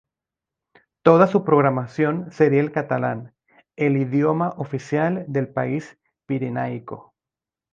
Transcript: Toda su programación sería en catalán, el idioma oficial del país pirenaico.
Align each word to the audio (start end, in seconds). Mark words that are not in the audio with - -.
Toda 1.03 1.27
su 1.27 1.43
programación 1.43 2.31
sería 2.31 2.59
en 2.61 2.71
catalán, 2.71 3.35
el 3.75 3.97
idioma 3.97 4.49
oficial 4.57 5.23
del 5.27 5.53
país 5.53 5.95
pirenaico. 6.25 7.13